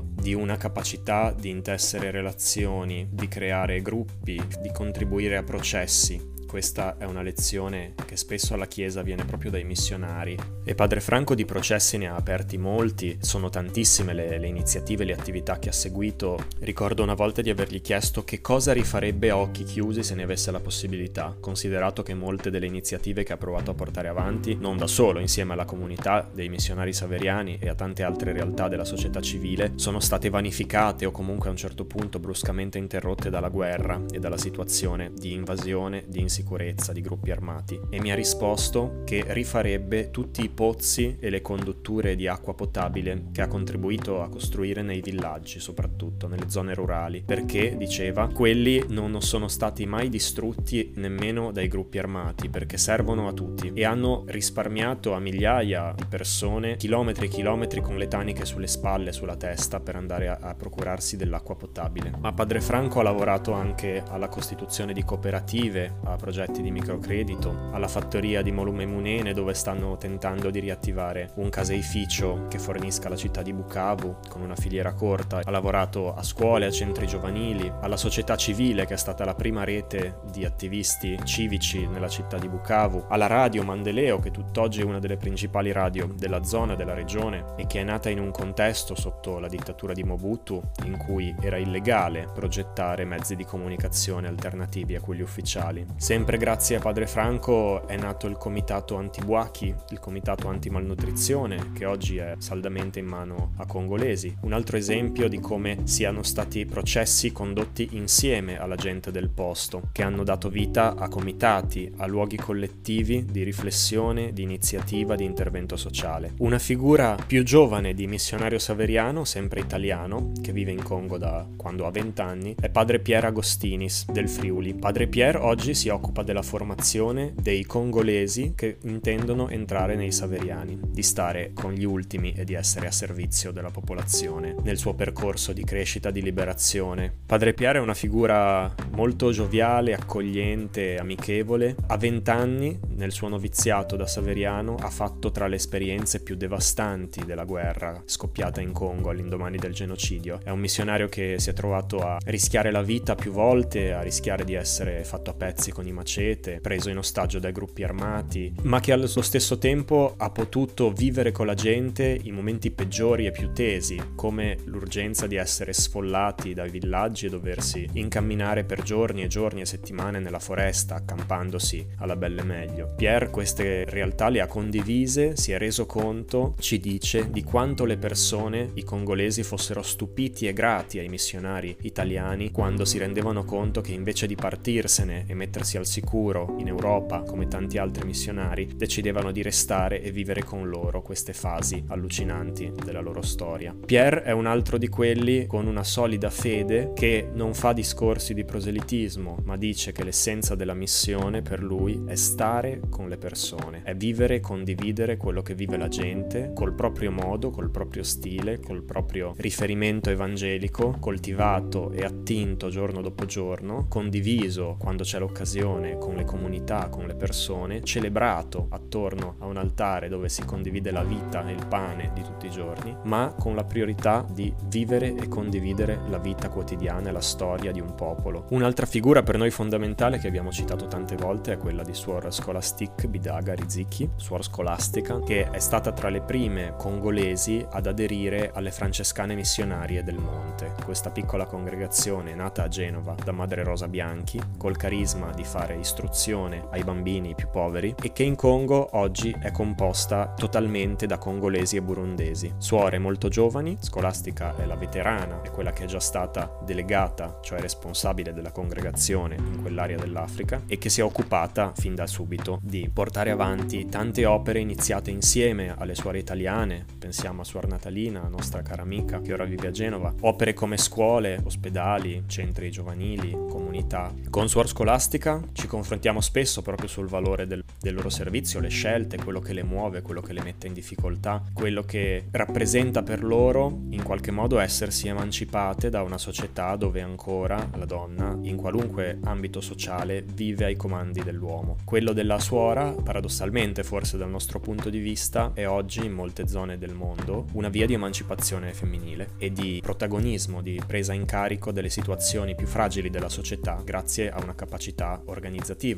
di 0.09 0.33
una 0.33 0.57
capacità 0.57 1.31
di 1.31 1.49
intessere 1.49 2.11
relazioni, 2.11 3.07
di 3.11 3.27
creare 3.27 3.81
gruppi, 3.81 4.41
di 4.61 4.71
contribuire 4.71 5.37
a 5.37 5.43
processi 5.43 6.35
questa 6.47 6.97
è 6.97 7.03
una 7.03 7.21
lezione 7.21 7.93
che 8.05 8.17
spesso 8.17 8.55
alla 8.55 8.65
Chiesa 8.65 9.03
viene 9.03 9.25
proprio 9.25 9.51
dai 9.51 9.63
missionari 9.63 10.35
e 10.63 10.73
Padre 10.73 11.01
Franco 11.01 11.35
di 11.35 11.45
processi 11.45 11.97
ne 11.97 12.07
ha 12.07 12.15
aperti 12.15 12.57
molti, 12.57 13.17
sono 13.21 13.49
tantissime 13.49 14.13
le, 14.13 14.39
le 14.39 14.47
iniziative, 14.47 15.03
le 15.03 15.13
attività 15.13 15.59
che 15.59 15.69
ha 15.69 15.73
seguito. 15.73 16.47
Ricordo 16.59 17.03
una 17.03 17.13
volta 17.13 17.41
di 17.41 17.49
avergli 17.49 17.81
chiesto 17.81 18.23
che 18.23 18.41
cosa 18.41 18.73
rifarebbe 18.73 19.29
a 19.29 19.37
occhi 19.37 19.63
chiusi 19.63 20.01
se 20.01 20.15
ne 20.15 20.23
avesse 20.23 20.49
la 20.49 20.59
possibilità, 20.59 21.35
considerato 21.39 22.01
che 22.01 22.15
molte 22.15 22.49
delle 22.49 22.65
iniziative 22.65 23.23
che 23.23 23.33
ha 23.33 23.37
provato 23.37 23.71
a 23.71 23.75
portare 23.75 24.07
avanti, 24.07 24.55
non 24.55 24.77
da 24.77 24.87
solo, 24.87 25.19
insieme 25.19 25.53
alla 25.53 25.65
comunità 25.65 26.27
dei 26.33 26.49
missionari 26.49 26.93
saveriani 26.93 27.57
e 27.59 27.69
a 27.69 27.75
tante 27.75 28.03
altre 28.03 28.31
realtà 28.31 28.67
della 28.67 28.85
società 28.85 29.21
civile, 29.21 29.73
sono 29.75 29.99
state 29.99 30.29
vanificate 30.29 31.05
o 31.05 31.11
comunque 31.11 31.49
a 31.49 31.51
un 31.51 31.57
certo 31.57 31.85
punto 31.85 32.19
bruscamente 32.19 32.77
interrotte 32.77 33.29
dalla 33.29 33.49
guerra 33.49 34.01
e 34.09 34.19
dalla 34.19 34.37
situazione 34.37 35.11
di 35.13 35.33
invasione, 35.33 36.05
di 36.07 36.21
insicurezza 36.21 36.36
sicurezza 36.37 36.93
di 36.93 37.01
gruppi 37.01 37.31
armati 37.31 37.79
e 37.89 37.99
mi 37.99 38.11
ha 38.11 38.15
risposto 38.15 39.01
che 39.05 39.25
rifarebbe 39.29 40.11
tutti 40.11 40.43
i 40.43 40.49
pozzi 40.49 41.17
e 41.19 41.31
le 41.31 41.41
condutture 41.41 42.15
di 42.15 42.27
acqua 42.27 42.53
potabile 42.53 43.29
che 43.31 43.41
ha 43.41 43.47
contribuito 43.47 44.21
a 44.21 44.29
costruire 44.29 44.83
nei 44.83 45.01
villaggi, 45.01 45.59
soprattutto 45.59 46.27
nelle 46.27 46.49
zone 46.49 46.75
rurali, 46.75 47.23
perché, 47.25 47.75
diceva, 47.75 48.27
quelli 48.27 48.83
non 48.89 49.19
sono 49.21 49.47
stati 49.47 49.87
mai 49.87 50.09
distrutti 50.09 50.91
nemmeno 50.95 51.51
dai 51.51 51.67
gruppi 51.67 51.97
armati, 51.97 52.49
perché 52.49 52.77
servono 52.77 53.27
a 53.27 53.33
tutti 53.33 53.71
e 53.73 53.83
hanno 53.83 54.23
risparmiato 54.27 55.13
a 55.13 55.19
migliaia 55.19 55.93
di 55.95 56.05
persone 56.05 56.75
chilometri 56.77 57.25
e 57.25 57.29
chilometri 57.29 57.81
con 57.81 57.97
le 57.97 58.07
taniche 58.07 58.45
sulle 58.45 58.67
spalle 58.67 59.11
sulla 59.11 59.37
testa 59.37 59.79
per 59.79 59.95
andare 59.95 60.27
a, 60.27 60.37
a 60.39 60.53
procurarsi 60.53 61.17
dell'acqua 61.17 61.55
potabile. 61.55 62.11
Ma 62.19 62.31
Padre 62.31 62.61
Franco 62.61 62.99
ha 62.99 63.03
lavorato 63.03 63.53
anche 63.53 64.03
alla 64.07 64.27
costituzione 64.27 64.93
di 64.93 65.03
cooperative, 65.03 65.95
a 66.03 66.15
progetti 66.27 66.61
di 66.61 66.71
microcredito, 66.71 67.69
alla 67.71 67.87
fattoria 67.87 68.41
di 68.41 68.51
Molume 68.51 68.85
Munene 68.85 69.33
dove 69.33 69.53
stanno 69.53 69.95
tentando 69.95 70.49
di 70.49 70.59
riattivare 70.59 71.31
un 71.35 71.47
caseificio 71.47 72.47
che 72.49 72.59
fornisca 72.59 73.07
la 73.07 73.15
città 73.15 73.41
di 73.41 73.53
Bukavu 73.53 74.17
con 74.27 74.41
una 74.41 74.57
filiera 74.57 74.93
corta, 74.93 75.39
ha 75.41 75.49
lavorato 75.49 76.13
a 76.13 76.21
scuole, 76.23 76.65
a 76.65 76.69
centri 76.69 77.07
giovanili, 77.07 77.71
alla 77.79 77.95
società 77.95 78.35
civile 78.35 78.85
che 78.85 78.95
è 78.95 78.97
stata 78.97 79.23
la 79.23 79.35
prima 79.35 79.63
rete 79.63 80.19
di 80.29 80.43
attivisti 80.43 81.17
civici 81.23 81.87
nella 81.87 82.09
città 82.09 82.37
di 82.37 82.49
Bukavu, 82.49 83.05
alla 83.07 83.27
radio 83.27 83.63
Mandeleo 83.63 84.19
che 84.19 84.29
tutt'oggi 84.29 84.81
è 84.81 84.83
una 84.83 84.99
delle 84.99 85.15
principali 85.15 85.71
radio 85.71 86.13
della 86.13 86.43
zona, 86.43 86.75
della 86.75 86.93
regione 86.93 87.53
e 87.55 87.67
che 87.67 87.79
è 87.79 87.83
nata 87.85 88.09
in 88.09 88.19
un 88.19 88.31
contesto 88.31 88.95
sotto 88.95 89.39
la 89.39 89.47
dittatura 89.47 89.93
di 89.93 90.03
Mobutu 90.03 90.61
in 90.83 90.97
cui 90.97 91.33
era 91.39 91.55
illegale 91.55 92.27
progettare 92.33 93.05
mezzi 93.05 93.37
di 93.37 93.45
comunicazione 93.45 94.27
alternativi 94.27 94.95
a 94.95 94.99
quelli 94.99 95.21
ufficiali. 95.21 95.85
Se 95.95 96.15
Sempre 96.17 96.37
grazie 96.37 96.77
a 96.77 96.79
Padre 96.79 97.05
Franco 97.05 97.87
è 97.87 97.95
nato 97.95 98.25
il 98.25 98.37
comitato 98.37 98.95
anti-Buachi, 98.95 99.75
il 99.91 99.99
comitato 99.99 100.47
anti-malnutrizione, 100.47 101.73
che 101.73 101.85
oggi 101.85 102.17
è 102.17 102.33
saldamente 102.39 102.97
in 102.97 103.05
mano 103.05 103.51
a 103.57 103.67
congolesi. 103.67 104.35
Un 104.41 104.51
altro 104.51 104.77
esempio 104.77 105.29
di 105.29 105.39
come 105.39 105.81
siano 105.83 106.23
stati 106.23 106.65
processi 106.65 107.31
condotti 107.31 107.89
insieme 107.91 108.59
alla 108.59 108.75
gente 108.75 109.11
del 109.11 109.29
posto, 109.29 109.89
che 109.91 110.01
hanno 110.01 110.23
dato 110.23 110.49
vita 110.49 110.95
a 110.95 111.07
comitati, 111.07 111.93
a 111.97 112.07
luoghi 112.07 112.37
collettivi 112.37 113.23
di 113.23 113.43
riflessione, 113.43 114.33
di 114.33 114.41
iniziativa, 114.41 115.15
di 115.15 115.23
intervento 115.23 115.77
sociale. 115.77 116.33
Una 116.39 116.57
figura 116.57 117.15
più 117.27 117.43
giovane 117.43 117.93
di 117.93 118.07
missionario 118.07 118.57
saveriano, 118.57 119.23
sempre 119.23 119.59
italiano, 119.59 120.31
che 120.41 120.51
vive 120.51 120.71
in 120.71 120.81
Congo 120.81 121.19
da 121.19 121.47
quando 121.55 121.85
ha 121.85 121.91
20 121.91 122.21
anni, 122.21 122.55
è 122.59 122.69
Padre 122.69 123.01
Pier 123.01 123.25
Agostinis 123.25 124.09
del 124.09 124.27
Friuli. 124.27 124.73
Padre 124.73 125.05
Pier 125.05 125.35
oggi 125.35 125.75
si 125.75 125.89
occupa 125.89 126.05
occupa 126.07 126.23
della 126.23 126.41
formazione 126.41 127.33
dei 127.35 127.65
congolesi 127.65 128.53
che 128.55 128.77
intendono 128.83 129.49
entrare 129.49 129.95
nei 129.95 130.13
Saveriani, 130.13 130.79
di 130.81 131.03
stare 131.03 131.51
con 131.53 131.73
gli 131.73 131.83
ultimi 131.83 132.33
e 132.33 132.45
di 132.45 132.53
essere 132.53 132.87
a 132.87 132.91
servizio 132.91 133.51
della 133.51 133.71
popolazione 133.71 134.55
nel 134.63 134.77
suo 134.77 134.93
percorso 134.93 135.51
di 135.51 135.65
crescita, 135.65 136.09
di 136.09 136.21
liberazione. 136.21 137.13
Padre 137.25 137.53
Pierre 137.53 137.79
è 137.79 137.81
una 137.81 137.93
figura 137.93 138.73
molto 138.93 139.31
gioviale, 139.31 139.93
accogliente, 139.93 140.97
amichevole. 140.97 141.75
A 141.87 141.97
vent'anni, 141.97 142.79
nel 142.95 143.11
suo 143.11 143.27
noviziato 143.27 143.97
da 143.97 144.07
Saveriano, 144.07 144.75
ha 144.79 144.89
fatto 144.89 145.31
tra 145.31 145.47
le 145.47 145.57
esperienze 145.57 146.23
più 146.23 146.35
devastanti 146.35 147.25
della 147.25 147.43
guerra 147.43 148.01
scoppiata 148.05 148.61
in 148.61 148.71
Congo 148.71 149.09
all'indomani 149.09 149.57
del 149.57 149.73
genocidio. 149.73 150.39
È 150.41 150.51
un 150.51 150.59
missionario 150.59 151.09
che 151.09 151.35
si 151.37 151.49
è 151.49 151.53
trovato 151.53 151.99
a 151.99 152.17
rischiare 152.25 152.71
la 152.71 152.81
vita 152.81 153.15
più 153.15 153.31
volte, 153.31 153.91
a 153.91 154.01
rischiare 154.01 154.45
di 154.45 154.53
essere 154.53 155.03
fatto 155.03 155.31
a 155.31 155.33
pezzi 155.33 155.71
con 155.71 155.85
i 155.85 155.95
macete, 155.97 156.59
preso 156.61 156.89
in 156.89 156.97
ostaggio 156.97 157.39
dai 157.39 157.51
gruppi 157.51 157.83
armati, 157.83 158.53
ma 158.63 158.79
che 158.79 158.91
allo 158.91 159.07
stesso 159.07 159.57
tempo 159.57 160.13
ha 160.15 160.29
potuto 160.29 160.91
vivere 160.91 161.31
con 161.31 161.47
la 161.47 161.55
gente 161.55 162.17
i 162.23 162.31
momenti 162.31 162.69
peggiori 162.71 163.25
e 163.25 163.31
più 163.31 163.51
tesi, 163.51 163.99
come 164.15 164.57
l'urgenza 164.65 165.25
di 165.25 165.35
essere 165.35 165.73
sfollati 165.73 166.53
dai 166.53 166.69
villaggi 166.69 167.25
e 167.25 167.29
doversi 167.29 167.89
incamminare 167.93 168.63
per 168.63 168.83
giorni 168.83 169.23
e 169.23 169.27
giorni 169.27 169.61
e 169.61 169.65
settimane 169.65 170.19
nella 170.19 170.39
foresta, 170.39 170.95
accampandosi 170.95 171.85
alla 171.97 172.15
belle 172.15 172.43
meglio. 172.43 172.93
Pierre 172.95 173.31
queste 173.31 173.85
realtà 173.85 174.29
le 174.29 174.41
ha 174.41 174.47
condivise, 174.47 175.35
si 175.35 175.51
è 175.51 175.57
reso 175.57 175.85
conto, 175.87 176.55
ci 176.59 176.79
dice, 176.79 177.29
di 177.31 177.43
quanto 177.43 177.85
le 177.85 177.97
persone, 177.97 178.69
i 178.75 178.83
congolesi, 178.83 179.41
fossero 179.41 179.81
stupiti 179.81 180.47
e 180.47 180.53
grati 180.53 180.99
ai 180.99 181.07
missionari 181.07 181.75
italiani 181.81 182.51
quando 182.51 182.85
si 182.85 182.99
rendevano 182.99 183.43
conto 183.43 183.81
che 183.81 183.93
invece 183.93 184.27
di 184.27 184.35
partirsene 184.35 185.25
e 185.27 185.33
mettersi 185.33 185.77
al 185.77 185.86
sicuro 185.87 186.55
in 186.59 186.67
Europa, 186.67 187.21
come 187.21 187.47
tanti 187.47 187.77
altri 187.77 188.05
missionari, 188.05 188.69
decidevano 188.75 189.31
di 189.31 189.41
restare 189.41 190.01
e 190.01 190.11
vivere 190.11 190.43
con 190.43 190.69
loro 190.69 191.01
queste 191.01 191.33
fasi 191.33 191.83
allucinanti 191.87 192.71
della 192.83 192.99
loro 192.99 193.21
storia. 193.21 193.75
Pierre 193.85 194.23
è 194.23 194.31
un 194.31 194.45
altro 194.45 194.77
di 194.77 194.87
quelli 194.87 195.47
con 195.47 195.65
una 195.65 195.83
solida 195.83 196.29
fede 196.29 196.91
che 196.93 197.29
non 197.33 197.53
fa 197.53 197.73
discorsi 197.73 198.33
di 198.33 198.43
proselitismo, 198.43 199.39
ma 199.45 199.57
dice 199.57 199.91
che 199.91 200.03
l'essenza 200.03 200.55
della 200.55 200.73
missione 200.73 201.41
per 201.41 201.63
lui 201.63 202.03
è 202.05 202.15
stare 202.15 202.81
con 202.89 203.07
le 203.07 203.17
persone, 203.17 203.81
è 203.83 203.95
vivere 203.95 204.35
e 204.35 204.39
condividere 204.39 205.17
quello 205.17 205.41
che 205.41 205.55
vive 205.55 205.77
la 205.77 205.87
gente 205.87 206.51
col 206.53 206.73
proprio 206.73 207.11
modo, 207.11 207.49
col 207.49 207.69
proprio 207.71 208.03
stile, 208.03 208.59
col 208.59 208.83
proprio 208.83 209.33
riferimento 209.37 210.09
evangelico, 210.09 210.97
coltivato 210.99 211.91
e 211.91 212.03
attinto 212.03 212.69
giorno 212.69 213.01
dopo 213.01 213.25
giorno, 213.25 213.85
condiviso 213.87 214.75
quando 214.77 215.03
c'è 215.03 215.19
l'occasione 215.19 215.76
con 215.99 216.15
le 216.15 216.23
comunità, 216.23 216.89
con 216.89 217.05
le 217.05 217.15
persone, 217.15 217.83
celebrato 217.83 218.67
attorno 218.69 219.35
a 219.39 219.45
un 219.45 219.57
altare 219.57 220.09
dove 220.09 220.29
si 220.29 220.43
condivide 220.43 220.91
la 220.91 221.03
vita 221.03 221.45
e 221.47 221.51
il 221.51 221.65
pane 221.67 222.11
di 222.13 222.23
tutti 222.23 222.47
i 222.47 222.49
giorni, 222.49 222.95
ma 223.03 223.33
con 223.37 223.55
la 223.55 223.63
priorità 223.63 224.25
di 224.29 224.51
vivere 224.65 225.13
e 225.15 225.27
condividere 225.27 225.99
la 226.09 226.17
vita 226.17 226.49
quotidiana 226.49 227.09
e 227.09 227.11
la 227.11 227.21
storia 227.21 227.71
di 227.71 227.79
un 227.79 227.93
popolo. 227.95 228.45
Un'altra 228.49 228.85
figura 228.85 229.21
per 229.21 229.37
noi 229.37 229.51
fondamentale 229.51 230.17
che 230.17 230.27
abbiamo 230.27 230.51
citato 230.51 230.87
tante 230.87 231.15
volte 231.15 231.53
è 231.53 231.57
quella 231.57 231.83
di 231.83 231.93
Suor 231.93 232.33
Scholastic 232.33 233.07
Bidaga 233.07 233.53
Riziki, 233.53 234.09
Suor 234.15 234.43
Scolastica, 234.43 235.19
che 235.19 235.49
è 235.49 235.59
stata 235.59 235.91
tra 235.91 236.09
le 236.09 236.21
prime 236.21 236.73
congolesi 236.77 237.65
ad 237.69 237.85
aderire 237.85 238.51
alle 238.53 238.71
francescane 238.71 239.35
missionarie 239.35 240.03
del 240.03 240.17
Monte, 240.17 240.73
questa 240.83 241.11
piccola 241.11 241.45
congregazione 241.45 242.33
nata 242.33 242.63
a 242.63 242.67
Genova 242.67 243.15
da 243.23 243.31
Madre 243.31 243.63
Rosa 243.63 243.87
Bianchi, 243.87 244.41
col 244.57 244.77
carisma 244.77 245.31
di 245.31 245.43
fare 245.43 245.66
istruzione 245.73 246.67
ai 246.71 246.83
bambini 246.83 247.35
più 247.35 247.49
poveri 247.49 247.95
e 248.01 248.11
che 248.11 248.23
in 248.23 248.35
Congo 248.35 248.89
oggi 248.91 249.35
è 249.39 249.51
composta 249.51 250.33
totalmente 250.35 251.05
da 251.05 251.17
congolesi 251.17 251.77
e 251.77 251.81
burundesi. 251.81 252.53
Suore 252.57 252.99
molto 252.99 253.27
giovani, 253.27 253.77
Scolastica 253.79 254.55
è 254.55 254.65
la 254.65 254.75
veterana, 254.75 255.41
è 255.41 255.51
quella 255.51 255.71
che 255.71 255.83
è 255.83 255.87
già 255.87 255.99
stata 255.99 256.59
delegata, 256.63 257.39
cioè 257.41 257.59
responsabile 257.59 258.33
della 258.33 258.51
congregazione 258.51 259.35
in 259.35 259.61
quell'area 259.61 259.97
dell'Africa 259.97 260.61
e 260.67 260.77
che 260.77 260.89
si 260.89 261.01
è 261.01 261.03
occupata 261.03 261.73
fin 261.75 261.95
da 261.95 262.07
subito 262.07 262.59
di 262.61 262.89
portare 262.91 263.31
avanti 263.31 263.87
tante 263.87 264.25
opere 264.25 264.59
iniziate 264.59 265.11
insieme 265.11 265.73
alle 265.77 265.95
suore 265.95 266.19
italiane, 266.19 266.85
pensiamo 266.97 267.41
a 267.41 267.45
Suor 267.45 267.67
Natalina, 267.67 268.27
nostra 268.27 268.61
cara 268.61 268.81
amica 268.81 269.21
che 269.21 269.33
ora 269.33 269.45
vive 269.45 269.67
a 269.67 269.71
Genova, 269.71 270.13
opere 270.21 270.53
come 270.53 270.77
scuole, 270.77 271.39
ospedali, 271.43 272.23
centri 272.27 272.69
giovanili, 272.69 273.31
comunità. 273.31 274.13
Con 274.29 274.49
Suor 274.49 274.67
Scolastica 274.67 275.41
ci 275.53 275.67
confrontiamo 275.67 276.21
spesso 276.21 276.61
proprio 276.61 276.87
sul 276.87 277.07
valore 277.07 277.47
del, 277.47 277.63
del 277.79 277.93
loro 277.93 278.09
servizio, 278.09 278.59
le 278.59 278.69
scelte, 278.69 279.17
quello 279.17 279.39
che 279.39 279.53
le 279.53 279.63
muove, 279.63 280.01
quello 280.01 280.21
che 280.21 280.33
le 280.33 280.43
mette 280.43 280.67
in 280.67 280.73
difficoltà, 280.73 281.43
quello 281.53 281.83
che 281.83 282.27
rappresenta 282.31 283.03
per 283.03 283.23
loro 283.23 283.81
in 283.89 284.03
qualche 284.03 284.31
modo 284.31 284.59
essersi 284.59 285.07
emancipate 285.07 285.89
da 285.89 286.01
una 286.01 286.17
società 286.17 286.75
dove 286.75 287.01
ancora 287.01 287.69
la 287.75 287.85
donna, 287.85 288.37
in 288.41 288.55
qualunque 288.55 289.19
ambito 289.23 289.61
sociale, 289.61 290.23
vive 290.33 290.65
ai 290.65 290.75
comandi 290.75 291.23
dell'uomo. 291.23 291.77
Quello 291.83 292.13
della 292.13 292.39
suora, 292.39 292.91
paradossalmente 292.91 293.83
forse 293.83 294.17
dal 294.17 294.29
nostro 294.29 294.59
punto 294.59 294.89
di 294.89 294.99
vista, 294.99 295.51
è 295.53 295.67
oggi 295.67 296.05
in 296.05 296.11
molte 296.11 296.47
zone 296.47 296.77
del 296.77 296.93
mondo 296.93 297.45
una 297.53 297.69
via 297.69 297.85
di 297.85 297.93
emancipazione 297.93 298.73
femminile 298.73 299.31
e 299.37 299.51
di 299.51 299.79
protagonismo, 299.81 300.61
di 300.61 300.81
presa 300.85 301.13
in 301.13 301.25
carico 301.25 301.71
delle 301.71 301.89
situazioni 301.89 302.55
più 302.55 302.67
fragili 302.67 303.09
della 303.09 303.29
società 303.29 303.81
grazie 303.83 304.29
a 304.29 304.41
una 304.41 304.55
capacità 304.55 305.21
organizzativa, 305.25 305.36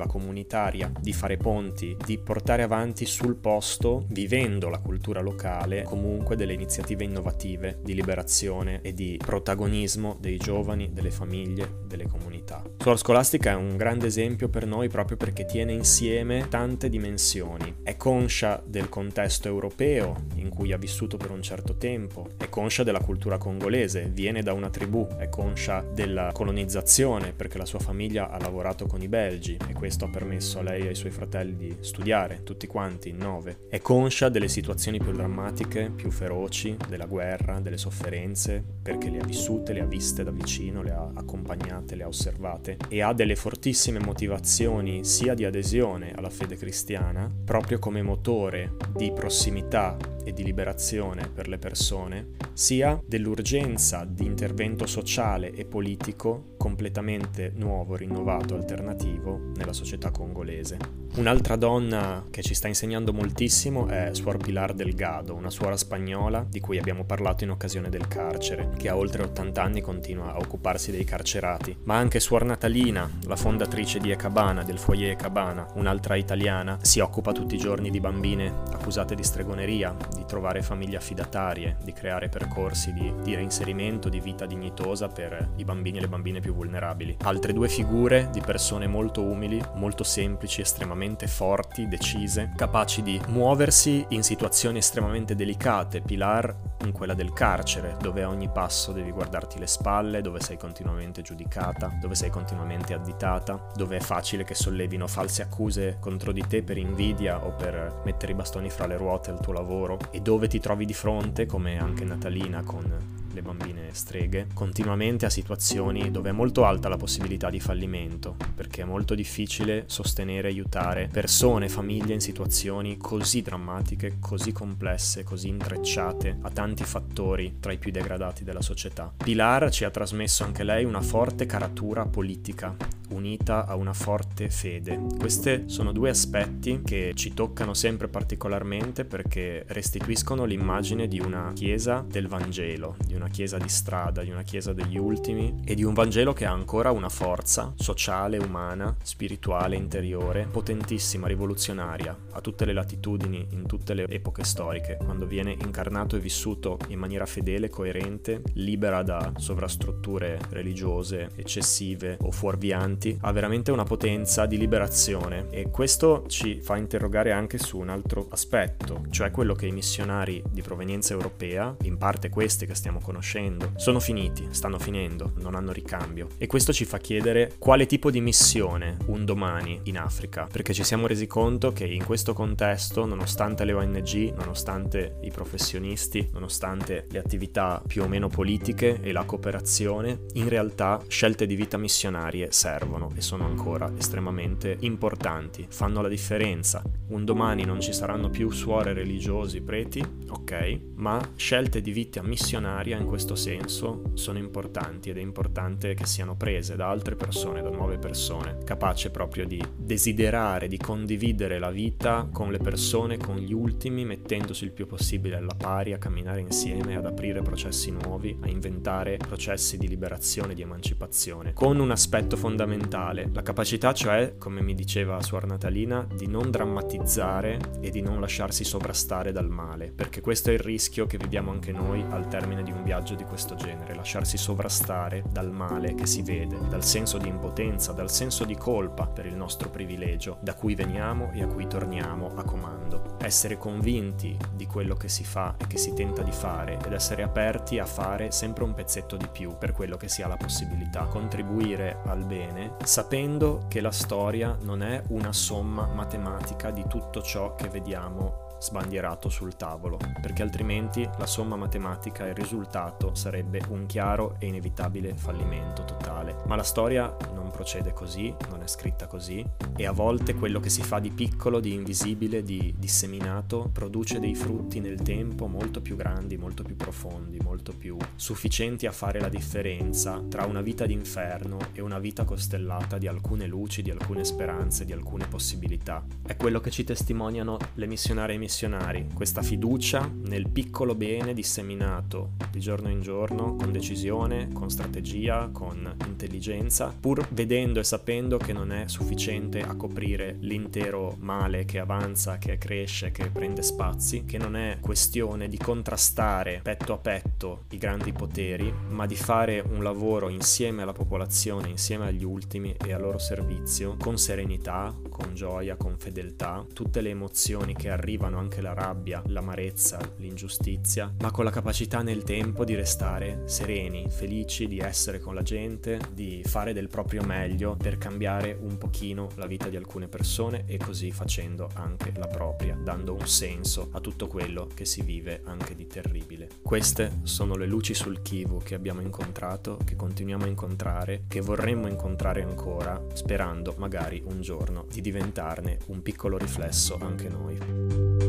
comunitaria, 0.08 0.92
di 1.00 1.14
fare 1.14 1.38
ponti, 1.38 1.96
di 2.06 2.18
portare 2.18 2.64
avanti 2.64 3.06
sul 3.06 3.36
posto, 3.36 4.06
vivendo 4.10 4.70
la 4.70 4.80
cultura 4.80 5.22
locale, 5.22 5.84
comunque 5.84 6.36
delle 6.36 6.54
iniziative 6.54 7.04
innovative 7.04 7.80
di 7.84 7.94
liberazione 7.94 8.82
e 8.82 8.94
di 8.94 9.20
protagonismo 9.24 10.18
dei 10.20 10.38
giovani, 10.38 10.92
delle 10.92 11.12
famiglie, 11.12 11.80
delle 11.86 12.08
comunità. 12.08 12.64
Suor 12.78 12.98
Scolastica 12.98 13.52
è 13.52 13.56
un 13.56 13.78
grande 13.78 14.08
esempio 14.08 14.50
per 14.50 14.66
noi 14.66 14.90
proprio 14.90 15.18
perché 15.18 15.46
tiene 15.46 15.74
insieme 15.74 16.48
tante 16.50 16.90
dimensioni. 16.90 17.76
È 17.84 17.96
conscia 17.96 18.62
del 18.66 18.90
contesto 18.90 19.48
europeo 19.48 20.16
in 20.36 20.50
cui 20.50 20.72
ha 20.72 20.78
vissuto 20.78 21.18
per 21.18 21.32
un 21.32 21.42
certo 21.42 21.76
tempo, 21.76 22.30
è 22.38 22.50
conscia 22.50 22.84
della 22.84 23.00
cultura 23.00 23.38
congolese, 23.38 24.10
viene 24.12 24.42
da 24.42 24.54
una 24.54 24.70
tribù, 24.70 25.08
è 25.18 25.30
conscia 25.30 25.82
della 25.82 26.32
colonizzazione 26.34 27.34
perché 27.34 27.58
la 27.58 27.66
sua 27.66 27.80
famiglia 27.80 28.30
ha 28.30 28.40
lavorato 28.40 28.86
con 28.86 29.02
i 29.02 29.08
belgi 29.08 29.28
e 29.68 29.74
questo 29.74 30.06
ha 30.06 30.10
permesso 30.10 30.60
a 30.60 30.64
lei 30.64 30.84
e 30.84 30.88
ai 30.88 30.96
suoi 30.96 31.12
fratelli 31.12 31.56
di 31.56 31.78
studiare, 31.82 32.42
tutti 32.44 32.66
quanti 32.68 33.10
in 33.10 33.18
nove. 33.18 33.68
È 33.70 33.80
conscia 33.80 34.30
delle 34.30 34.48
situazioni 34.48 35.00
più 35.00 35.12
drammatiche, 35.12 35.92
più 35.96 36.10
feroci, 36.10 36.76
della 36.88 37.06
guerra, 37.06 37.60
delle 37.60 37.78
sofferenze, 37.78 38.64
perché 38.82 39.10
le 39.10 39.20
ha 39.20 39.26
vissute, 39.26 39.74
le 39.74 39.82
ha 39.82 39.86
viste 39.86 40.24
da 40.24 40.32
vicino, 40.32 40.82
le 40.82 40.92
ha 40.92 41.12
accompagnate, 41.14 41.96
le 41.96 42.04
ha 42.04 42.08
osservate 42.08 42.78
e 42.88 43.02
ha 43.02 43.14
delle 43.14 43.36
fortissime 43.36 44.00
motivazioni 44.00 45.06
sia 45.06 45.34
di 45.34 45.46
adesione 45.46 46.14
alla 46.16 46.30
fede 46.30 46.56
cristiana, 46.56 47.32
proprio 47.46 47.78
come 47.78 48.02
motore 48.02 48.76
di 48.96 49.12
prossimità 49.12 49.96
e 50.30 50.34
di 50.34 50.44
liberazione 50.44 51.30
per 51.30 51.48
le 51.48 51.58
persone, 51.58 52.30
sia 52.54 53.02
dell'urgenza 53.06 54.06
di 54.06 54.26
intervento 54.26 54.86
sociale 54.86 55.52
e 55.52 55.66
politico 55.66 56.56
completamente 56.58 57.52
nuovo, 57.56 57.96
rinnovato, 57.96 58.56
alternativo 58.56 59.52
nella 59.56 59.74
società 59.74 60.12
congolese. 60.12 60.78
Un'altra 61.16 61.56
donna 61.56 62.28
che 62.30 62.44
ci 62.44 62.54
sta 62.54 62.68
insegnando 62.68 63.14
moltissimo 63.14 63.88
è 63.88 64.10
Suor 64.12 64.38
Pilar 64.38 64.74
Delgado, 64.74 65.34
una 65.34 65.50
suora 65.50 65.76
spagnola 65.76 66.46
di 66.48 66.60
cui 66.60 66.78
abbiamo 66.78 67.04
parlato 67.04 67.44
in 67.44 67.50
occasione 67.50 67.90
del 67.90 68.08
carcere, 68.08 68.70
che 68.78 68.90
a 68.90 68.96
oltre 68.96 69.24
80 69.24 69.62
anni 69.62 69.82
continua 69.82 70.34
a 70.34 70.38
occuparsi 70.38 70.92
dei 70.92 71.04
carcerati, 71.04 71.76
ma 71.84 71.96
anche 71.96 72.20
Suor 72.20 72.44
Natalina, 72.46 73.10
la 73.26 73.36
fondatrice 73.36 74.00
di 74.00 74.12
Ecabana, 74.12 74.64
del 74.64 74.78
foyer 74.78 75.12
Ecabana, 75.12 75.66
un'altra 75.76 76.16
italiana, 76.16 76.78
si 76.82 77.00
occupa 77.00 77.32
tutti 77.32 77.56
i 77.56 77.60
giorni 77.60 77.90
di 77.90 78.00
bambine 78.00 78.54
accusate 78.72 79.16
di 79.16 79.24
stregoneria, 79.24 79.96
di 80.20 80.26
trovare 80.26 80.62
famiglie 80.62 80.98
affidatarie, 80.98 81.78
di 81.82 81.94
creare 81.94 82.28
percorsi 82.28 82.92
di, 82.92 83.14
di 83.24 83.36
reinserimento, 83.36 84.10
di 84.10 84.20
vita 84.20 84.46
dignitosa 84.46 85.08
per 85.08 85.52
i 85.56 85.64
bambini 85.64 85.98
e 85.98 86.02
le 86.02 86.10
bambine 86.10 86.42
più 86.42 86.54
vulnerabili. 86.54 87.18
Altre 87.24 87.54
due 87.54 87.70
figure 87.70 88.30
di 88.32 88.42
persone 88.42 88.88
molto 88.88 89.24
umili, 89.24 89.62
molto 89.76 90.04
semplici, 90.04 90.60
estremamente 90.62 91.28
forti, 91.28 91.88
decise, 91.88 92.52
capaci 92.56 93.02
di 93.02 93.20
muoversi 93.28 94.06
in 94.10 94.24
situazioni 94.24 94.80
estremamente 94.80 95.36
delicate. 95.36 96.02
Pilar 96.02 96.54
in 96.84 96.92
quella 96.92 97.14
del 97.14 97.32
carcere, 97.34 97.96
dove 98.00 98.24
a 98.24 98.30
ogni 98.30 98.50
passo 98.50 98.92
devi 98.92 99.12
guardarti 99.12 99.60
le 99.60 99.68
spalle, 99.68 100.22
dove 100.22 100.42
sei 100.42 100.58
continuamente 100.58 101.22
giudicata, 101.22 101.98
dove 102.00 102.16
sei 102.16 102.30
continuamente 102.30 102.94
additata, 102.94 103.68
dove 103.76 103.98
è 103.98 104.02
facile 104.02 104.44
che 104.44 104.56
sollevino 104.56 105.08
false 105.08 105.42
accuse 105.42 105.98
contro 106.00 106.32
di 106.32 106.44
te 106.48 106.64
per 106.64 106.78
invidia 106.78 107.46
o 107.46 107.52
per 107.52 108.02
mettere 108.04 108.32
i 108.32 108.36
bastoni 108.36 108.70
fra 108.70 108.88
le 108.88 108.98
ruote 108.98 109.30
al 109.30 109.40
tuo 109.40 109.54
lavoro 109.54 109.98
e 110.12 110.22
dove 110.22 110.48
ti 110.48 110.60
trovi 110.60 110.86
di 110.86 110.94
fronte, 110.94 111.46
come 111.46 111.78
anche 111.80 112.04
Natalina, 112.04 112.64
con 112.64 113.18
le 113.32 113.42
bambine 113.42 113.90
streghe, 113.92 114.48
continuamente 114.54 115.26
a 115.26 115.30
situazioni 115.30 116.12
dove 116.12 116.30
è 116.30 116.34
molto 116.34 116.66
alta 116.66 116.90
la 116.90 116.98
possibilità 116.98 117.50
di 117.50 117.60
fallimento, 117.60 118.36
perché 118.56 118.82
è 118.82 118.86
molto 118.86 119.16
difficile 119.16 119.84
sostenere 119.88 120.48
e 120.48 120.52
aiutare 120.52 121.10
persone, 121.12 121.70
famiglie 121.70 122.14
in 122.14 122.22
situazioni 122.22 122.98
così 122.98 123.42
drammatiche, 123.42 124.18
così 124.20 124.52
complesse, 124.52 125.24
così 125.24 125.48
intrecciate 125.48 126.38
a 126.42 126.50
tanti 126.50 126.84
fattori 126.84 127.58
tra 127.60 127.72
i 127.72 127.78
più 127.78 127.92
degradati 127.92 128.44
della 128.44 128.62
società. 128.62 129.14
Pilar 129.16 129.70
ci 129.72 129.84
ha 129.84 129.90
trasmesso 129.90 130.44
anche 130.44 130.64
lei 130.64 130.84
una 130.84 131.02
forte 131.02 131.46
caratura 131.46 132.06
politica 132.06 132.76
unita 133.10 133.66
a 133.66 133.76
una 133.76 133.94
forte 133.94 134.50
fede. 134.50 135.00
Questi 135.18 135.64
sono 135.68 135.92
due 135.92 136.10
aspetti 136.10 136.82
che 136.84 137.14
ci 137.16 137.34
toccano 137.34 137.74
sempre 137.74 138.08
particolarmente 138.08 139.06
perché 139.06 139.64
restituiscono 139.68 140.46
l'immagine 140.46 141.08
di 141.08 141.20
una 141.20 141.52
chiesa 141.54 142.06
del 142.08 142.28
Vangelo, 142.28 142.96
di 143.06 143.16
una 143.16 143.30
chiesa 143.30 143.58
di 143.58 143.70
strada, 143.70 144.22
di 144.22 144.30
una 144.30 144.44
chiesa 144.44 144.74
degli 144.74 144.98
ultimi 144.98 145.62
e 145.64 145.76
di 145.76 145.84
un 145.84 145.94
Vangelo 145.94 146.34
che 146.34 146.46
ha 146.46 146.52
ancora 146.52 146.92
una 146.92 147.10
forza 147.10 147.74
sociale, 147.76 148.38
umana, 148.38 148.96
spirituale, 149.02 149.76
interiore, 149.76 150.48
potentissima, 150.50 151.28
rivoluzionaria, 151.28 152.16
a 152.32 152.42
tutte 152.42 152.66
le 152.66 152.74
latitudini, 152.74 153.48
in 153.52 153.66
tutte 153.66 153.94
le 153.94 154.08
epoche 154.08 154.44
storiche, 154.44 154.98
quando 155.04 155.26
viene 155.26 155.56
incarnato 155.62 156.16
e 156.16 156.20
vissuto 156.20 156.78
in 156.88 157.00
maniera 157.00 157.26
fedele, 157.26 157.70
coerente, 157.70 158.42
libera 158.54 159.04
da 159.04 159.32
sovrastrutture 159.38 160.40
religiose 160.50 161.30
eccessive 161.36 162.18
o 162.22 162.32
fuorvianti 162.32 162.99
avanti 163.00 163.18
ha 163.22 163.32
veramente 163.32 163.72
una 163.72 163.84
potenza 163.84 164.46
di 164.46 164.58
liberazione 164.58 165.48
e 165.50 165.70
questo 165.72 166.26
ci 166.28 166.60
fa 166.62 166.76
interrogare 166.76 167.32
anche 167.32 167.58
su 167.58 167.78
un 167.78 167.90
altro 167.90 168.28
aspetto, 168.30 169.06
cioè 169.10 169.32
quello 169.32 169.54
che 169.54 169.68
i 169.68 169.72
missionari 169.72 170.44
di 170.52 170.62
provenienza 170.62 171.14
europea, 171.14 171.76
in 171.84 171.98
parte 171.98 172.30
questi 172.30 172.66
che 172.66 172.76
stiamo 172.76 173.00
conoscendo, 173.00 173.72
sono 173.78 174.00
finiti, 174.00 174.48
stanno 174.52 174.78
finendo, 174.78 175.32
non 175.38 175.56
hanno 175.56 175.72
ricambio. 175.72 176.28
E 176.38 176.48
questo 176.48 176.74
ci 176.74 176.86
fa 176.86 176.98
chiedere 176.98 177.54
quale 177.58 177.86
tipo 177.86 178.12
di 178.12 178.20
missione 178.20 178.98
un 179.06 179.24
domani 179.24 179.80
in 179.84 179.98
Africa, 179.98 180.48
perché 180.52 180.74
ci 180.74 180.84
siamo 180.84 181.08
resi 181.08 181.28
conto 181.28 181.72
che 181.72 181.86
in 181.86 182.04
questo 182.04 182.34
contesto, 182.34 183.06
nonostante 183.06 183.64
le 183.64 183.74
ONG, 183.74 184.34
nonostante 184.36 185.20
i 185.22 185.32
professionisti, 185.32 186.30
nonostante 186.34 187.06
le 187.10 187.20
attività 187.20 187.82
più 187.86 188.04
o 188.04 188.08
meno 188.08 188.28
politiche 188.28 189.00
e 189.02 189.12
la 189.12 189.24
cooperazione, 189.24 190.26
in 190.34 190.50
realtà 190.50 191.02
scelte 191.08 191.46
di 191.46 191.56
vita 191.56 191.78
missionarie 191.78 192.52
servono 192.52 192.89
servono 192.90 193.12
e 193.16 193.22
sono 193.22 193.46
ancora 193.46 193.92
estremamente 193.96 194.78
importanti, 194.80 195.68
fanno 195.70 196.02
la 196.02 196.08
differenza. 196.08 196.82
Un 197.10 197.24
domani 197.24 197.64
non 197.64 197.80
ci 197.80 197.94
saranno 197.94 198.30
più 198.30 198.50
suore 198.50 198.94
religiosi, 198.94 199.62
preti, 199.62 200.04
ok, 200.30 200.80
ma 200.96 201.20
scelte 201.36 201.82
di 201.82 201.92
vita 201.92 202.22
missionaria 202.24 202.98
in 202.98 203.06
questo 203.06 203.36
senso 203.36 204.12
sono 204.14 204.40
importanti 204.40 205.10
ed 205.10 205.18
è 205.18 205.22
importante 205.22 205.94
che 205.94 206.06
siano 206.06 206.36
prese 206.36 206.76
da 206.76 206.90
altre 206.90 207.16
persone, 207.16 207.62
da 207.62 207.70
nuove 207.70 207.98
persone, 207.98 208.58
capace 208.64 209.12
proprio 209.12 209.46
di 209.46 209.62
desiderare, 209.76 210.68
di 210.68 210.78
condividere 210.78 211.60
la 211.60 211.72
vita 211.72 212.28
con 212.32 212.52
le 212.52 212.58
persone, 212.58 213.18
con 213.18 213.38
gli 213.38 213.54
ultimi, 213.54 214.06
mettendosi 214.06 214.64
il 214.64 214.72
più 214.72 214.88
possibile 214.88 215.36
alla 215.36 215.56
pari, 215.56 215.94
a 215.94 215.98
camminare 215.98 216.42
insieme, 216.42 216.96
ad 216.96 217.06
aprire 217.06 217.42
processi 217.42 217.92
nuovi, 217.92 218.38
a 218.42 218.50
inventare 218.50 219.18
processi 219.18 219.78
di 219.78 219.88
liberazione, 219.88 220.54
di 220.54 220.62
emancipazione, 220.62 221.54
con 221.54 221.80
un 221.80 221.92
aspetto 221.92 222.36
fondamentale 222.36 222.79
fondamentale, 222.80 223.30
la 223.34 223.42
capacità 223.42 223.94
cioè, 223.94 224.36
come 224.38 224.62
mi 224.62 224.74
diceva 224.74 225.22
Suor 225.22 225.46
Natalina, 225.46 226.08
di 226.16 226.28
non 226.28 226.50
drammatizzare 226.50 227.60
e 227.82 227.90
di 227.90 228.02
non 228.02 228.20
lasciarsi 228.20 228.64
sovrastare 228.64 229.32
dal 229.32 229.50
male, 229.50 229.92
perché 229.92 230.22
questo 230.22 230.50
è 230.50 230.54
il 230.54 230.60
rischio 230.60 231.06
che 231.06 231.18
vediamo 231.18 231.52
anche 231.52 231.72
noi 231.72 232.04
al 232.10 232.28
termine 232.28 232.64
di 232.64 232.72
un 232.72 232.84
viaggio 232.84 233.16
di 233.16 233.24
questo 233.24 233.56
genere, 233.56 233.96
lasciarsi 233.96 234.38
sovrastare 234.38 235.24
dal 235.30 235.52
male 235.52 235.94
che 235.96 236.06
si 236.06 236.22
vede, 236.22 236.58
dal 236.70 236.84
senso 236.84 237.18
di 237.18 237.28
impotenza, 237.28 237.92
dal 237.92 238.10
senso 238.10 238.46
di 238.46 238.56
colpa 238.56 239.08
per 239.08 239.26
il 239.26 239.36
nostro 239.36 239.70
privilegio, 239.70 240.38
da 240.42 240.54
cui 240.54 240.76
veniamo 240.76 241.32
e 241.34 241.44
a 241.44 241.48
cui 241.48 241.68
torniamo 241.68 242.34
a 242.36 242.44
comando. 242.44 243.18
Essere 243.20 243.58
convinti 243.58 244.38
di 244.54 244.66
quello 244.66 244.96
che 244.96 245.10
si 245.10 245.24
fa 245.24 245.56
e 245.58 245.68
che 245.68 245.78
si 245.78 245.94
tenta 245.94 246.22
di 246.22 246.32
fare 246.32 246.78
ed 246.86 246.94
essere 246.94 247.24
aperti 247.24 247.80
a 247.80 247.86
fare 247.86 248.32
sempre 248.32 248.64
un 248.64 248.74
pezzetto 248.74 249.18
di 249.18 249.28
più 249.28 249.58
per 249.58 249.72
quello 249.72 249.98
che 249.98 250.08
si 250.08 250.22
ha 250.22 250.28
la 250.28 250.38
possibilità, 250.38 251.04
contribuire 251.06 252.00
al 252.06 252.26
bene 252.26 252.59
sapendo 252.84 253.66
che 253.68 253.82
la 253.82 253.92
storia 253.92 254.58
non 254.62 254.82
è 254.82 255.02
una 255.10 255.34
somma 255.34 255.88
matematica 255.88 256.72
di 256.72 256.86
tutto 256.88 257.22
ciò 257.22 257.56
che 257.56 257.68
vediamo 257.70 258.49
sbandierato 258.60 259.30
sul 259.30 259.56
tavolo, 259.56 259.98
perché 260.22 260.42
altrimenti 260.42 261.08
la 261.18 261.26
somma 261.26 261.56
matematica 261.56 262.26
e 262.26 262.30
il 262.30 262.36
risultato 262.36 263.16
sarebbe 263.16 263.62
un 263.70 263.86
chiaro 263.86 264.36
e 264.40 264.48
inevitabile 264.48 265.16
fallimento 265.16 265.84
totale. 265.86 266.36
Ma 266.46 266.56
la 266.56 266.64
storia 266.64 267.16
non 267.34 267.50
procede 267.52 267.94
così, 267.94 268.34
non 268.50 268.62
è 268.62 268.68
scritta 268.68 269.08
così 269.08 269.46
e 269.76 269.86
a 269.86 269.92
volte 269.92 270.34
quello 270.34 270.60
che 270.60 270.70
si 270.70 270.82
fa 270.82 271.00
di 271.00 271.12
piccolo, 271.12 271.60
di 271.60 271.74
invisibile, 271.74 272.44
di 272.44 272.74
disseminato 272.78 273.70
produce 273.72 274.20
dei 274.20 274.36
frutti 274.36 274.80
nel 274.80 275.02
tempo 275.02 275.48
molto 275.48 275.82
più 275.82 275.96
grandi, 275.96 276.38
molto 276.38 276.64
più 276.64 276.76
profondi, 276.76 277.40
molto 277.42 277.74
più 277.76 277.98
sufficienti 278.16 278.86
a 278.86 278.92
fare 278.92 279.20
la 279.20 279.30
differenza 279.30 280.22
tra 280.28 280.46
una 280.46 280.62
vita 280.62 280.86
d'inferno 280.86 281.58
e 281.74 281.82
una 281.82 282.00
vita 282.00 282.24
costellata 282.24 282.98
di 282.98 283.08
alcune 283.08 283.48
luci, 283.48 283.82
di 283.82 283.92
alcune 283.92 284.24
speranze, 284.24 284.86
di 284.86 284.94
alcune 284.94 285.28
possibilità. 285.28 286.06
È 286.26 286.36
quello 286.36 286.60
che 286.60 286.72
ci 286.72 286.84
testimoniano 286.84 287.58
le 287.76 287.88
missionarie 287.88 288.36
e 288.36 288.40
missionari, 288.50 289.08
questa 289.14 289.44
fiducia 289.44 290.12
nel 290.24 290.50
piccolo 290.50 290.96
bene 290.96 291.36
disseminato 291.36 292.32
di 292.50 292.60
giorno 292.60 292.90
in 292.90 293.00
giorno, 293.00 293.56
con 293.56 293.72
decisione, 293.72 294.50
con 294.52 294.72
strategia, 294.72 295.50
con 295.54 295.96
intelligenza, 296.08 296.92
pur 297.00 297.28
vedendo 297.30 297.80
e 297.80 297.84
sapendo 297.84 298.38
che 298.38 298.52
non 298.52 298.72
è 298.72 298.88
sufficiente 298.88 299.62
a 299.62 299.76
coprire 299.76 300.38
l'intero 300.40 301.16
male 301.20 301.66
che 301.66 301.78
avanza, 301.78 302.40
che 302.40 302.58
cresce, 302.58 303.12
che 303.12 303.30
prende 303.30 303.62
spazi, 303.62 304.26
che 304.26 304.40
non 304.40 304.56
è 304.56 304.80
questione 304.82 305.48
di 305.48 305.58
contrastare 305.58 306.60
petto 306.64 306.94
a 306.94 306.98
petto 306.98 307.66
i 307.70 307.78
grandi 307.78 308.12
poteri, 308.14 308.74
ma 308.90 309.06
di 309.06 309.16
fare 309.16 309.60
un 309.60 309.84
lavoro 309.84 310.28
insieme 310.28 310.82
alla 310.82 310.92
popolazione, 310.92 311.70
insieme 311.70 312.08
agli 312.08 312.24
ultimi 312.24 312.76
e 312.84 312.94
al 312.94 313.02
loro 313.02 313.20
servizio, 313.20 313.96
con 314.00 314.18
serenità, 314.18 314.92
con 315.08 315.36
gioia, 315.36 315.76
con 315.76 315.98
fedeltà, 316.00 316.66
tutte 316.74 317.02
le 317.02 317.10
emozioni 317.10 317.76
che 317.76 317.90
arrivano 317.92 318.38
anche 318.40 318.62
la 318.62 318.74
rabbia, 318.74 319.22
l'amarezza, 319.28 320.00
l'ingiustizia, 320.18 321.14
ma 321.20 321.32
con 321.32 321.44
la 321.44 321.52
capacità 321.52 322.02
nel 322.02 322.24
tempo 322.24 322.66
di 322.66 322.76
restare 322.76 323.44
sereni, 323.46 324.10
felici 324.10 324.68
di 324.68 324.80
essere 324.80 325.20
con 325.20 325.36
la 325.36 325.42
gente, 325.42 326.00
di 326.12 326.42
fare 326.44 326.74
del 326.74 326.88
proprio 326.88 327.24
meglio 327.24 327.76
per 327.76 327.98
cambiare 327.98 328.58
un 328.60 328.78
pochino 328.78 329.30
la 329.36 329.46
vita 329.46 329.70
di 329.70 329.76
alcune 329.76 330.08
persone 330.08 330.64
e 330.66 330.78
così 330.78 331.12
facendo 331.12 331.70
anche 331.74 332.12
la 332.16 332.28
propria, 332.28 332.76
dando 332.76 333.14
un 333.14 333.28
senso 333.28 333.90
a 333.92 334.00
tutto 334.00 334.28
quello 334.28 334.68
che 334.74 334.86
si 334.86 335.02
vive 335.02 335.42
anche 335.46 335.76
di 335.76 335.88
terribile. 335.88 336.48
Queste 336.62 337.20
sono 337.24 337.56
le 337.56 337.68
luci 337.68 337.94
sul 337.94 338.22
Kivu 338.22 338.60
che 338.60 338.76
abbiamo 338.76 339.02
incontrato, 339.02 339.78
che 339.84 339.96
continuiamo 339.96 340.46
a 340.46 340.48
incontrare, 340.48 341.24
che 341.28 341.42
vorremmo 341.42 341.88
incontrare 341.88 342.42
ancora, 342.42 343.02
sperando 343.14 343.76
magari 343.78 344.22
un 344.26 344.42
giorno 344.42 344.86
di 344.90 345.02
diventarne 345.02 345.78
un 345.88 346.02
piccolo 346.02 346.38
riflesso 346.38 346.98
anche 347.02 347.28
noi. 347.28 348.29